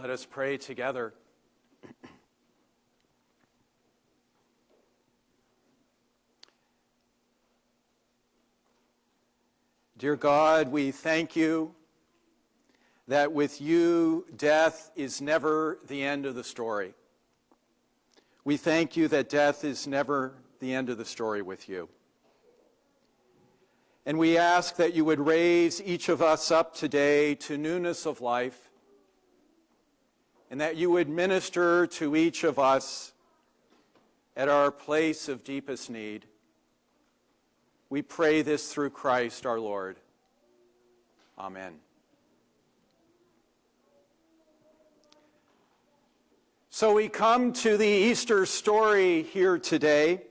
Let 0.00 0.08
us 0.08 0.24
pray 0.24 0.56
together. 0.56 1.12
Dear 9.98 10.16
God, 10.16 10.68
we 10.68 10.90
thank 10.90 11.36
you 11.36 11.74
that 13.08 13.32
with 13.32 13.60
you, 13.60 14.24
death 14.38 14.90
is 14.96 15.20
never 15.20 15.78
the 15.86 16.02
end 16.02 16.24
of 16.24 16.34
the 16.34 16.44
story. 16.44 16.94
We 18.46 18.56
thank 18.56 18.96
you 18.96 19.06
that 19.08 19.28
death 19.28 19.64
is 19.64 19.86
never 19.86 20.32
the 20.60 20.72
end 20.72 20.88
of 20.88 20.96
the 20.96 21.04
story 21.04 21.42
with 21.42 21.68
you. 21.68 21.90
And 24.06 24.18
we 24.18 24.38
ask 24.38 24.76
that 24.76 24.94
you 24.94 25.04
would 25.04 25.20
raise 25.20 25.82
each 25.82 26.08
of 26.08 26.22
us 26.22 26.50
up 26.50 26.74
today 26.74 27.34
to 27.34 27.58
newness 27.58 28.06
of 28.06 28.22
life, 28.22 28.69
and 30.50 30.60
that 30.60 30.76
you 30.76 30.90
would 30.90 31.08
minister 31.08 31.86
to 31.86 32.16
each 32.16 32.42
of 32.44 32.58
us 32.58 33.12
at 34.36 34.48
our 34.48 34.70
place 34.70 35.28
of 35.28 35.44
deepest 35.44 35.90
need. 35.90 36.26
We 37.88 38.02
pray 38.02 38.42
this 38.42 38.72
through 38.72 38.90
Christ 38.90 39.46
our 39.46 39.60
Lord. 39.60 39.96
Amen. 41.38 41.74
So 46.70 46.94
we 46.94 47.08
come 47.08 47.52
to 47.54 47.76
the 47.76 47.86
Easter 47.86 48.46
story 48.46 49.22
here 49.22 49.58
today 49.58 50.22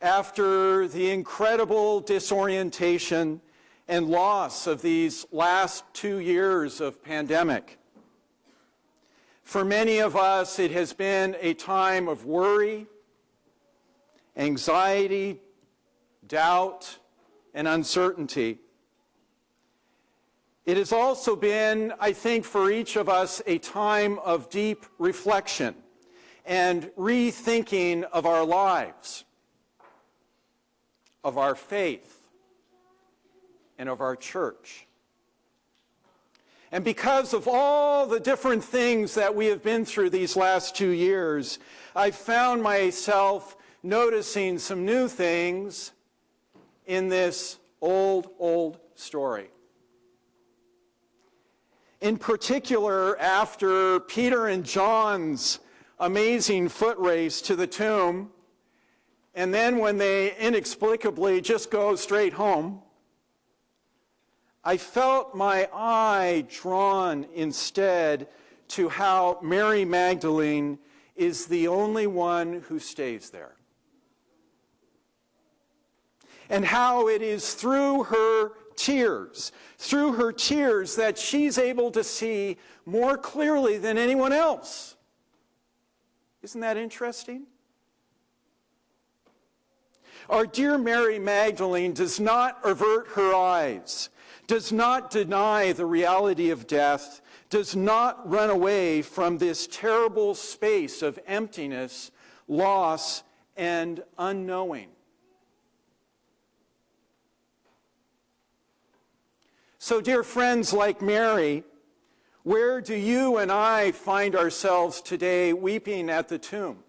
after 0.00 0.86
the 0.86 1.10
incredible 1.10 2.00
disorientation 2.00 3.40
and 3.88 4.06
loss 4.06 4.66
of 4.66 4.82
these 4.82 5.26
last 5.32 5.82
two 5.92 6.18
years 6.18 6.80
of 6.80 7.02
pandemic. 7.02 7.78
For 9.48 9.64
many 9.64 10.00
of 10.00 10.14
us, 10.14 10.58
it 10.58 10.72
has 10.72 10.92
been 10.92 11.34
a 11.40 11.54
time 11.54 12.06
of 12.06 12.26
worry, 12.26 12.86
anxiety, 14.36 15.40
doubt, 16.26 16.98
and 17.54 17.66
uncertainty. 17.66 18.58
It 20.66 20.76
has 20.76 20.92
also 20.92 21.34
been, 21.34 21.94
I 21.98 22.12
think, 22.12 22.44
for 22.44 22.70
each 22.70 22.96
of 22.96 23.08
us, 23.08 23.40
a 23.46 23.56
time 23.56 24.18
of 24.18 24.50
deep 24.50 24.84
reflection 24.98 25.74
and 26.44 26.90
rethinking 26.98 28.02
of 28.02 28.26
our 28.26 28.44
lives 28.44 29.24
of 31.24 31.38
our 31.38 31.54
faith 31.54 32.20
and 33.78 33.88
of 33.88 34.02
our 34.02 34.14
church. 34.14 34.87
And 36.70 36.84
because 36.84 37.32
of 37.32 37.48
all 37.48 38.06
the 38.06 38.20
different 38.20 38.62
things 38.62 39.14
that 39.14 39.34
we 39.34 39.46
have 39.46 39.62
been 39.62 39.84
through 39.84 40.10
these 40.10 40.36
last 40.36 40.76
two 40.76 40.90
years, 40.90 41.58
I 41.96 42.10
found 42.10 42.62
myself 42.62 43.56
noticing 43.82 44.58
some 44.58 44.84
new 44.84 45.08
things 45.08 45.92
in 46.86 47.08
this 47.08 47.58
old, 47.80 48.30
old 48.38 48.78
story. 48.94 49.48
In 52.00 52.16
particular, 52.16 53.18
after 53.18 54.00
Peter 54.00 54.48
and 54.48 54.64
John's 54.64 55.60
amazing 55.98 56.68
foot 56.68 56.98
race 56.98 57.40
to 57.42 57.56
the 57.56 57.66
tomb, 57.66 58.30
and 59.34 59.54
then 59.54 59.78
when 59.78 59.98
they 59.98 60.36
inexplicably 60.36 61.40
just 61.40 61.70
go 61.70 61.96
straight 61.96 62.34
home, 62.34 62.82
I 64.68 64.76
felt 64.76 65.34
my 65.34 65.66
eye 65.72 66.44
drawn 66.46 67.24
instead 67.34 68.28
to 68.76 68.90
how 68.90 69.38
Mary 69.40 69.86
Magdalene 69.86 70.78
is 71.16 71.46
the 71.46 71.68
only 71.68 72.06
one 72.06 72.60
who 72.68 72.78
stays 72.78 73.30
there. 73.30 73.54
And 76.50 76.66
how 76.66 77.08
it 77.08 77.22
is 77.22 77.54
through 77.54 78.02
her 78.02 78.50
tears, 78.76 79.52
through 79.78 80.12
her 80.12 80.32
tears, 80.32 80.96
that 80.96 81.16
she's 81.16 81.56
able 81.56 81.90
to 81.92 82.04
see 82.04 82.58
more 82.84 83.16
clearly 83.16 83.78
than 83.78 83.96
anyone 83.96 84.34
else. 84.34 84.96
Isn't 86.42 86.60
that 86.60 86.76
interesting? 86.76 87.46
Our 90.28 90.44
dear 90.44 90.76
Mary 90.76 91.18
Magdalene 91.18 91.94
does 91.94 92.20
not 92.20 92.58
avert 92.62 93.08
her 93.08 93.34
eyes, 93.34 94.10
does 94.46 94.70
not 94.72 95.10
deny 95.10 95.72
the 95.72 95.86
reality 95.86 96.50
of 96.50 96.66
death, 96.66 97.22
does 97.48 97.74
not 97.74 98.28
run 98.28 98.50
away 98.50 99.00
from 99.00 99.38
this 99.38 99.66
terrible 99.66 100.34
space 100.34 101.00
of 101.00 101.18
emptiness, 101.26 102.10
loss, 102.46 103.22
and 103.56 104.02
unknowing. 104.18 104.88
So, 109.78 110.02
dear 110.02 110.22
friends 110.22 110.74
like 110.74 111.00
Mary, 111.00 111.64
where 112.42 112.82
do 112.82 112.94
you 112.94 113.38
and 113.38 113.50
I 113.50 113.92
find 113.92 114.36
ourselves 114.36 115.00
today 115.00 115.54
weeping 115.54 116.10
at 116.10 116.28
the 116.28 116.38
tomb? 116.38 116.84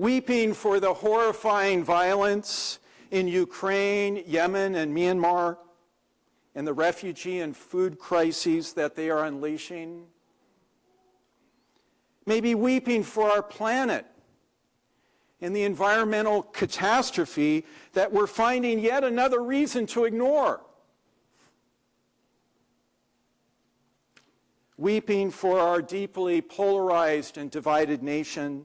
Weeping 0.00 0.54
for 0.54 0.80
the 0.80 0.94
horrifying 0.94 1.84
violence 1.84 2.78
in 3.10 3.28
Ukraine, 3.28 4.24
Yemen, 4.26 4.74
and 4.76 4.96
Myanmar, 4.96 5.58
and 6.54 6.66
the 6.66 6.72
refugee 6.72 7.40
and 7.40 7.54
food 7.54 7.98
crises 7.98 8.72
that 8.72 8.96
they 8.96 9.10
are 9.10 9.26
unleashing. 9.26 10.06
Maybe 12.24 12.54
weeping 12.54 13.02
for 13.02 13.30
our 13.30 13.42
planet 13.42 14.06
and 15.42 15.54
the 15.54 15.64
environmental 15.64 16.44
catastrophe 16.44 17.66
that 17.92 18.10
we're 18.10 18.26
finding 18.26 18.78
yet 18.78 19.04
another 19.04 19.42
reason 19.42 19.86
to 19.88 20.06
ignore. 20.06 20.62
Weeping 24.78 25.30
for 25.30 25.60
our 25.60 25.82
deeply 25.82 26.40
polarized 26.40 27.36
and 27.36 27.50
divided 27.50 28.02
nation 28.02 28.64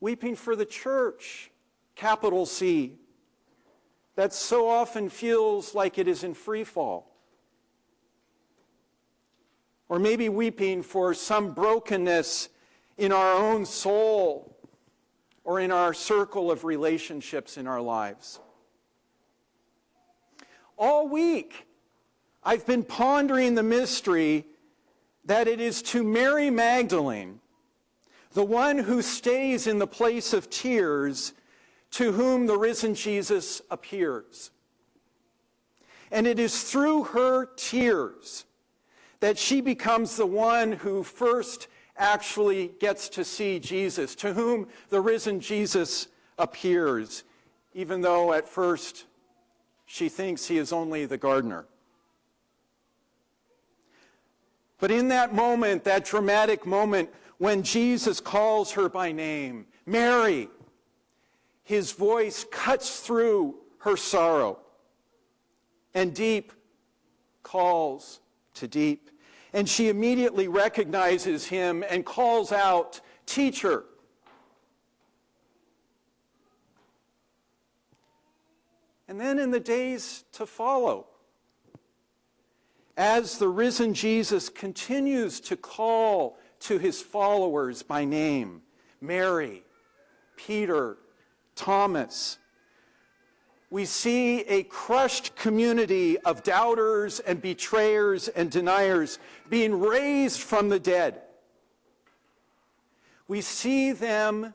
weeping 0.00 0.36
for 0.36 0.56
the 0.56 0.64
church, 0.64 1.50
capital 1.94 2.46
C, 2.46 2.96
that 4.16 4.32
so 4.32 4.68
often 4.68 5.08
feels 5.08 5.74
like 5.74 5.98
it 5.98 6.08
is 6.08 6.24
in 6.24 6.34
free 6.34 6.64
fall. 6.64 7.14
Or 9.88 9.98
maybe 9.98 10.28
weeping 10.28 10.82
for 10.82 11.14
some 11.14 11.54
brokenness 11.54 12.48
in 12.96 13.12
our 13.12 13.34
own 13.34 13.64
soul 13.64 14.56
or 15.44 15.60
in 15.60 15.70
our 15.70 15.94
circle 15.94 16.50
of 16.50 16.64
relationships 16.64 17.56
in 17.56 17.66
our 17.66 17.80
lives. 17.80 18.38
All 20.76 21.08
week, 21.08 21.66
I've 22.44 22.66
been 22.66 22.84
pondering 22.84 23.54
the 23.54 23.62
mystery 23.62 24.44
that 25.24 25.48
it 25.48 25.60
is 25.60 25.80
to 25.82 26.04
Mary 26.04 26.50
Magdalene 26.50 27.40
the 28.38 28.44
one 28.44 28.78
who 28.78 29.02
stays 29.02 29.66
in 29.66 29.80
the 29.80 29.86
place 29.88 30.32
of 30.32 30.48
tears, 30.48 31.32
to 31.90 32.12
whom 32.12 32.46
the 32.46 32.56
risen 32.56 32.94
Jesus 32.94 33.60
appears. 33.68 34.52
And 36.12 36.24
it 36.24 36.38
is 36.38 36.62
through 36.62 37.02
her 37.02 37.46
tears 37.56 38.44
that 39.18 39.38
she 39.38 39.60
becomes 39.60 40.14
the 40.14 40.24
one 40.24 40.70
who 40.70 41.02
first 41.02 41.66
actually 41.96 42.70
gets 42.78 43.08
to 43.08 43.24
see 43.24 43.58
Jesus, 43.58 44.14
to 44.14 44.32
whom 44.32 44.68
the 44.88 45.00
risen 45.00 45.40
Jesus 45.40 46.06
appears, 46.38 47.24
even 47.74 48.02
though 48.02 48.32
at 48.32 48.48
first 48.48 49.06
she 49.84 50.08
thinks 50.08 50.46
he 50.46 50.58
is 50.58 50.72
only 50.72 51.06
the 51.06 51.18
gardener. 51.18 51.64
But 54.78 54.92
in 54.92 55.08
that 55.08 55.34
moment, 55.34 55.82
that 55.82 56.04
dramatic 56.04 56.64
moment, 56.64 57.10
when 57.38 57.62
Jesus 57.62 58.20
calls 58.20 58.72
her 58.72 58.88
by 58.88 59.12
name, 59.12 59.66
Mary, 59.86 60.48
his 61.62 61.92
voice 61.92 62.44
cuts 62.50 63.00
through 63.00 63.56
her 63.78 63.96
sorrow, 63.96 64.58
and 65.94 66.14
deep 66.14 66.52
calls 67.42 68.20
to 68.54 68.68
deep. 68.68 69.10
And 69.52 69.68
she 69.68 69.88
immediately 69.88 70.48
recognizes 70.48 71.46
him 71.46 71.84
and 71.88 72.04
calls 72.04 72.52
out, 72.52 73.00
Teacher. 73.24 73.84
And 79.06 79.18
then 79.18 79.38
in 79.38 79.50
the 79.50 79.60
days 79.60 80.24
to 80.32 80.44
follow, 80.44 81.06
as 82.96 83.38
the 83.38 83.48
risen 83.48 83.94
Jesus 83.94 84.48
continues 84.48 85.40
to 85.40 85.56
call 85.56 86.38
to 86.60 86.78
his 86.78 87.00
followers 87.00 87.82
by 87.82 88.04
name 88.04 88.62
Mary, 89.00 89.62
Peter, 90.36 90.96
Thomas. 91.54 92.38
we 93.70 93.84
see 93.84 94.40
a 94.42 94.62
crushed 94.64 95.36
community 95.36 96.18
of 96.20 96.42
doubters 96.42 97.20
and 97.20 97.42
betrayers 97.42 98.28
and 98.28 98.50
deniers 98.50 99.18
being 99.50 99.78
raised 99.78 100.40
from 100.40 100.68
the 100.68 100.80
dead. 100.80 101.20
We 103.26 103.40
see 103.42 103.92
them 103.92 104.54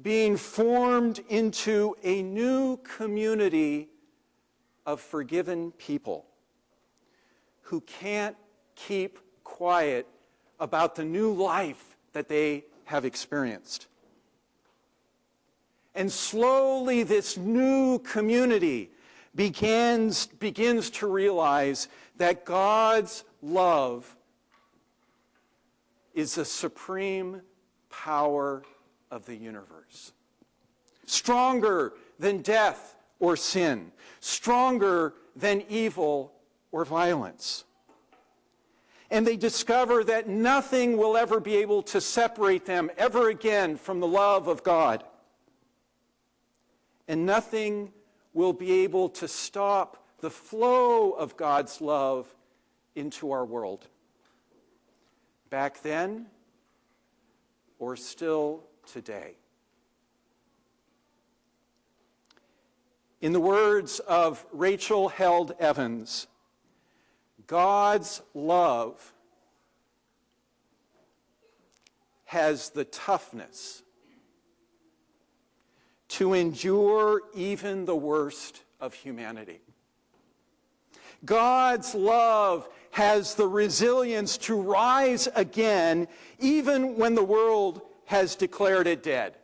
being 0.00 0.36
formed 0.36 1.20
into 1.28 1.96
a 2.04 2.22
new 2.22 2.76
community 2.78 3.88
of 4.86 5.00
forgiven 5.00 5.72
people 5.72 6.24
who 7.62 7.80
can't 7.80 8.36
keep 8.76 9.18
quiet 9.42 10.06
about 10.60 10.94
the 10.94 11.04
new 11.04 11.32
life 11.32 11.96
that 12.12 12.28
they 12.28 12.64
have 12.84 13.04
experienced. 13.04 13.86
And 15.94 16.10
slowly, 16.10 17.02
this 17.02 17.36
new 17.36 17.98
community 18.00 18.90
begins, 19.34 20.26
begins 20.26 20.90
to 20.90 21.06
realize 21.06 21.88
that 22.16 22.44
God's 22.44 23.24
love 23.42 24.16
is 26.14 26.34
the 26.34 26.44
supreme 26.44 27.42
power 27.90 28.62
of 29.10 29.26
the 29.26 29.36
universe. 29.36 30.12
Stronger 31.06 31.94
than 32.18 32.42
death 32.42 32.96
or 33.20 33.36
sin, 33.36 33.92
stronger 34.20 35.14
than 35.36 35.62
evil 35.68 36.32
or 36.72 36.84
violence. 36.84 37.64
And 39.10 39.26
they 39.26 39.36
discover 39.36 40.04
that 40.04 40.28
nothing 40.28 40.96
will 40.96 41.16
ever 41.16 41.40
be 41.40 41.56
able 41.56 41.82
to 41.84 42.00
separate 42.00 42.66
them 42.66 42.90
ever 42.98 43.30
again 43.30 43.76
from 43.76 44.00
the 44.00 44.06
love 44.06 44.48
of 44.48 44.62
God. 44.62 45.02
And 47.06 47.24
nothing 47.24 47.92
will 48.34 48.52
be 48.52 48.82
able 48.84 49.08
to 49.08 49.26
stop 49.26 50.04
the 50.20 50.30
flow 50.30 51.12
of 51.12 51.36
God's 51.36 51.80
love 51.80 52.26
into 52.94 53.30
our 53.30 53.44
world. 53.44 53.86
Back 55.48 55.82
then, 55.82 56.26
or 57.78 57.96
still 57.96 58.64
today. 58.86 59.36
In 63.20 63.32
the 63.32 63.40
words 63.40 64.00
of 64.00 64.44
Rachel 64.52 65.08
Held 65.08 65.54
Evans, 65.58 66.26
God's 67.48 68.20
love 68.34 69.14
has 72.26 72.70
the 72.70 72.84
toughness 72.84 73.82
to 76.08 76.34
endure 76.34 77.22
even 77.34 77.86
the 77.86 77.96
worst 77.96 78.62
of 78.80 78.92
humanity. 78.92 79.60
God's 81.24 81.94
love 81.94 82.68
has 82.90 83.34
the 83.34 83.48
resilience 83.48 84.36
to 84.38 84.60
rise 84.60 85.26
again 85.34 86.06
even 86.38 86.96
when 86.96 87.14
the 87.14 87.24
world 87.24 87.80
has 88.04 88.36
declared 88.36 88.86
it 88.86 89.02
dead. 89.02 89.36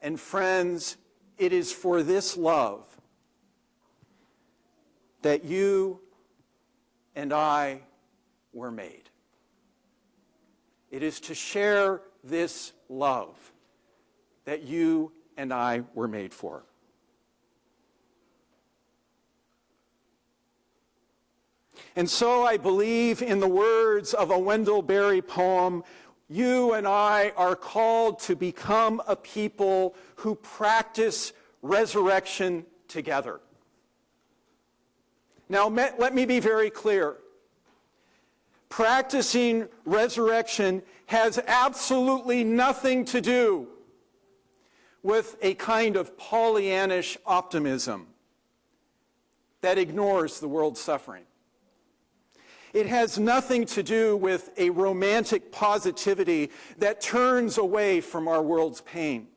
And 0.00 0.18
friends, 0.18 0.96
it 1.36 1.52
is 1.52 1.70
for 1.70 2.02
this 2.02 2.34
love 2.34 2.86
that 5.22 5.44
you 5.44 6.00
and 7.14 7.32
I 7.32 7.80
were 8.52 8.70
made. 8.70 9.10
It 10.90 11.02
is 11.02 11.20
to 11.20 11.34
share 11.34 12.02
this 12.22 12.72
love 12.88 13.52
that 14.44 14.62
you 14.62 15.12
and 15.36 15.52
I 15.52 15.82
were 15.94 16.08
made 16.08 16.34
for. 16.34 16.64
And 21.96 22.08
so 22.08 22.44
I 22.44 22.56
believe 22.56 23.22
in 23.22 23.40
the 23.40 23.48
words 23.48 24.14
of 24.14 24.30
a 24.30 24.38
Wendell 24.38 24.82
Berry 24.82 25.22
poem 25.22 25.84
you 26.28 26.72
and 26.72 26.88
I 26.88 27.32
are 27.36 27.54
called 27.54 28.18
to 28.20 28.34
become 28.34 29.02
a 29.06 29.14
people 29.14 29.94
who 30.16 30.34
practice 30.34 31.34
resurrection 31.60 32.64
together. 32.88 33.40
Now, 35.52 35.68
let 35.68 36.14
me 36.14 36.24
be 36.24 36.40
very 36.40 36.70
clear. 36.70 37.18
Practicing 38.70 39.68
resurrection 39.84 40.82
has 41.04 41.38
absolutely 41.46 42.42
nothing 42.42 43.04
to 43.04 43.20
do 43.20 43.68
with 45.02 45.36
a 45.42 45.52
kind 45.52 45.96
of 45.96 46.16
Pollyannish 46.16 47.18
optimism 47.26 48.06
that 49.60 49.76
ignores 49.76 50.40
the 50.40 50.48
world's 50.48 50.80
suffering. 50.80 51.24
It 52.72 52.86
has 52.86 53.18
nothing 53.18 53.66
to 53.66 53.82
do 53.82 54.16
with 54.16 54.52
a 54.56 54.70
romantic 54.70 55.52
positivity 55.52 56.50
that 56.78 57.02
turns 57.02 57.58
away 57.58 58.00
from 58.00 58.26
our 58.26 58.40
world's 58.40 58.80
pain. 58.80 59.28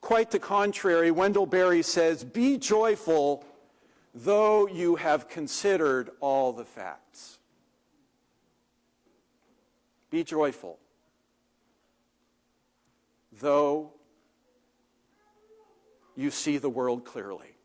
Quite 0.00 0.30
the 0.30 0.38
contrary, 0.38 1.10
Wendell 1.10 1.44
Berry 1.44 1.82
says, 1.82 2.24
Be 2.24 2.56
joyful, 2.56 3.44
though 4.16 4.66
you 4.66 4.96
have 4.96 5.28
considered 5.28 6.10
all 6.20 6.52
the 6.52 6.64
facts. 6.64 7.38
Be 10.08 10.24
joyful, 10.24 10.78
though 13.40 13.92
you 16.16 16.30
see 16.30 16.56
the 16.56 16.70
world 16.70 17.04
clearly. 17.04 17.56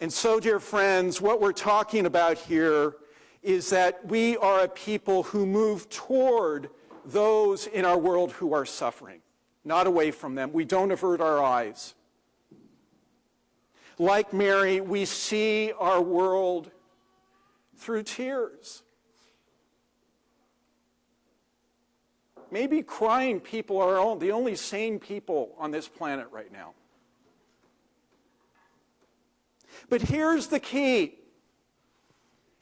And 0.00 0.12
so, 0.12 0.38
dear 0.38 0.60
friends, 0.60 1.22
what 1.22 1.40
we're 1.40 1.52
talking 1.52 2.04
about 2.04 2.36
here 2.36 2.96
is 3.42 3.70
that 3.70 4.06
we 4.06 4.36
are 4.36 4.64
a 4.64 4.68
people 4.68 5.22
who 5.22 5.46
move 5.46 5.88
toward 5.88 6.68
those 7.06 7.68
in 7.68 7.86
our 7.86 7.96
world 7.96 8.32
who 8.32 8.52
are 8.52 8.66
suffering, 8.66 9.20
not 9.64 9.86
away 9.86 10.10
from 10.10 10.34
them. 10.34 10.52
We 10.52 10.66
don't 10.66 10.90
avert 10.90 11.22
our 11.22 11.42
eyes. 11.42 11.94
Like 13.98 14.32
Mary, 14.32 14.80
we 14.80 15.04
see 15.04 15.72
our 15.78 16.02
world 16.02 16.70
through 17.76 18.02
tears. 18.04 18.82
Maybe 22.50 22.82
crying 22.82 23.40
people 23.40 23.80
are 23.80 24.16
the 24.16 24.32
only 24.32 24.56
sane 24.56 24.98
people 24.98 25.54
on 25.58 25.70
this 25.70 25.88
planet 25.88 26.28
right 26.30 26.52
now. 26.52 26.74
But 29.88 30.02
here's 30.02 30.46
the 30.46 30.60
key. 30.60 31.18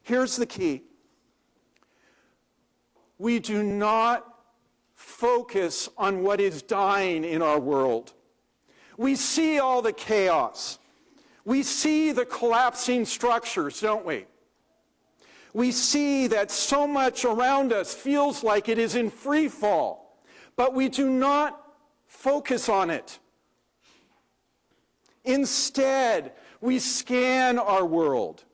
Here's 0.03 0.37
the 0.37 0.47
key. 0.47 0.83
We 3.19 3.39
do 3.39 3.63
not 3.63 4.27
focus 4.95 5.89
on 5.97 6.23
what 6.23 6.41
is 6.41 6.63
dying 6.63 7.25
in 7.25 7.43
our 7.43 7.61
world. 7.61 8.13
We 8.97 9.15
see 9.15 9.59
all 9.59 9.83
the 9.83 9.93
chaos. 9.93 10.79
We 11.45 11.63
see 11.63 12.13
the 12.13 12.25
collapsing 12.25 13.05
structures, 13.05 13.81
don't 13.81 14.05
we? 14.07 14.27
We 15.55 15.71
see 15.71 16.29
that 16.29 16.51
so 16.51 16.87
much 16.87 17.25
around 17.25 17.73
us 17.73 17.93
feels 17.93 18.43
like 18.43 18.69
it 18.69 18.79
is 18.79 18.95
in 18.95 19.11
free 19.11 19.49
fall, 19.49 20.19
but 20.57 20.73
we 20.73 20.89
do 20.89 21.11
not 21.11 21.61
focus 22.07 22.69
on 22.69 22.91
it. 22.91 23.19
Instead, 25.25 26.33
we 26.61 26.79
scan 26.79 27.59
our 27.59 27.85
world. 27.85 28.45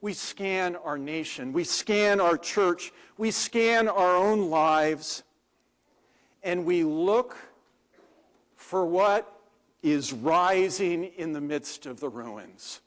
We 0.00 0.12
scan 0.12 0.76
our 0.76 0.98
nation. 0.98 1.52
We 1.52 1.64
scan 1.64 2.20
our 2.20 2.36
church. 2.36 2.92
We 3.18 3.30
scan 3.30 3.88
our 3.88 4.16
own 4.16 4.50
lives. 4.50 5.22
And 6.42 6.64
we 6.64 6.84
look 6.84 7.36
for 8.56 8.86
what 8.86 9.39
is 9.82 10.12
rising 10.12 11.04
in 11.04 11.32
the 11.32 11.40
midst 11.40 11.86
of 11.86 12.00
the 12.00 12.08
ruins. 12.08 12.80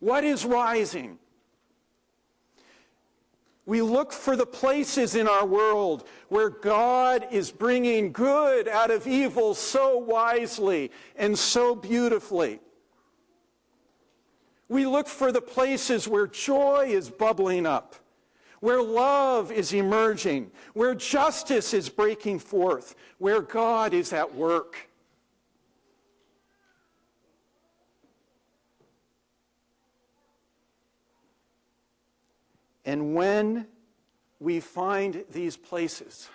What 0.00 0.24
is 0.24 0.44
rising? 0.44 1.18
We 3.66 3.82
look 3.82 4.12
for 4.12 4.34
the 4.34 4.46
places 4.46 5.14
in 5.14 5.28
our 5.28 5.44
world 5.44 6.08
where 6.30 6.48
God 6.48 7.26
is 7.30 7.50
bringing 7.50 8.12
good 8.12 8.66
out 8.66 8.90
of 8.90 9.06
evil 9.06 9.52
so 9.52 9.98
wisely 9.98 10.90
and 11.16 11.38
so 11.38 11.74
beautifully. 11.74 12.60
We 14.70 14.86
look 14.86 15.06
for 15.06 15.32
the 15.32 15.42
places 15.42 16.08
where 16.08 16.26
joy 16.26 16.86
is 16.88 17.10
bubbling 17.10 17.66
up, 17.66 17.94
where 18.60 18.82
love 18.82 19.52
is 19.52 19.74
emerging, 19.74 20.50
where 20.72 20.94
justice 20.94 21.74
is 21.74 21.90
breaking 21.90 22.38
forth, 22.38 22.94
where 23.18 23.42
God 23.42 23.92
is 23.92 24.14
at 24.14 24.34
work. 24.34 24.87
And 32.88 33.14
when 33.14 33.66
we 34.40 34.60
find 34.60 35.22
these 35.30 35.58
places, 35.58 36.30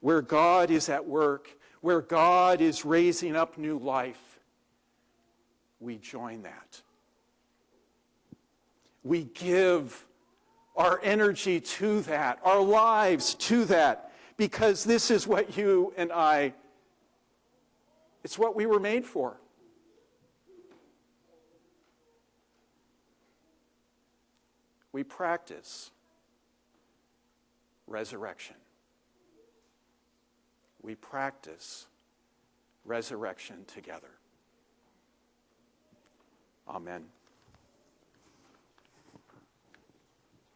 where 0.00 0.20
God 0.20 0.70
is 0.70 0.90
at 0.90 1.06
work, 1.06 1.48
where 1.80 2.02
God 2.02 2.60
is 2.60 2.84
raising 2.84 3.34
up 3.34 3.56
new 3.56 3.78
life, 3.78 4.38
we 5.80 5.96
join 5.96 6.42
that. 6.42 6.82
We 9.02 9.24
give 9.32 10.06
our 10.76 11.00
energy 11.02 11.58
to 11.58 12.02
that, 12.02 12.38
our 12.44 12.60
lives 12.60 13.32
to 13.36 13.64
that, 13.64 14.12
because 14.36 14.84
this 14.84 15.10
is 15.10 15.26
what 15.26 15.56
you 15.56 15.94
and 15.96 16.12
I, 16.12 16.52
it's 18.22 18.38
what 18.38 18.54
we 18.54 18.66
were 18.66 18.78
made 18.78 19.06
for. 19.06 19.38
We 24.92 25.02
practice 25.02 25.90
resurrection. 27.86 28.56
We 30.82 30.94
practice 30.94 31.86
resurrection 32.84 33.64
together. 33.66 34.10
Amen. 36.68 37.04